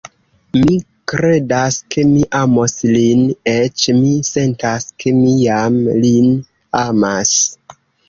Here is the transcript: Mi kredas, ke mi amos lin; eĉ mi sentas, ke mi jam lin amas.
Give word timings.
Mi 0.59 0.77
kredas, 1.11 1.77
ke 1.97 2.05
mi 2.13 2.23
amos 2.39 2.75
lin; 2.97 3.23
eĉ 3.53 3.85
mi 4.01 4.11
sentas, 4.33 4.91
ke 5.05 5.17
mi 5.23 5.39
jam 5.45 5.81
lin 6.03 6.37
amas. 6.85 7.41